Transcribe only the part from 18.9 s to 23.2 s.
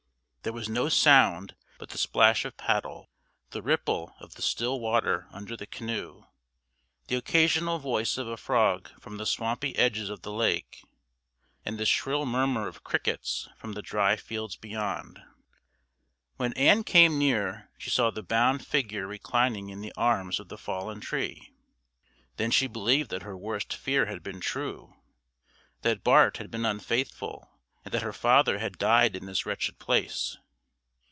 reclining in the arms of the fallen tree. Then she believed